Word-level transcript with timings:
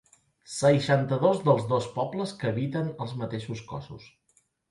Seixanta-dos 0.53 1.43
dels 1.49 1.67
dos 1.73 1.89
pobles 1.99 2.33
que 2.39 2.49
habiten 2.53 2.91
els 3.05 3.15
mateixos 3.23 3.65
cossos. 3.75 4.09